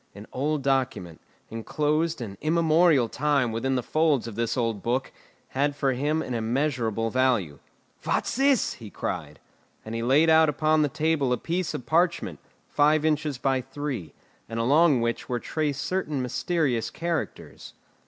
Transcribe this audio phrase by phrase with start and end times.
[0.15, 1.21] An old document,
[1.51, 5.11] enclosed an immemorial time within the folds of this old book,
[5.49, 7.59] had for him an immeasurable value.
[8.03, 9.39] "What's this?" he cried.
[9.85, 14.15] And he laid out upon the table a piece of parchment, five inches by three,
[14.49, 17.75] and along which were traced certain mysterious characters.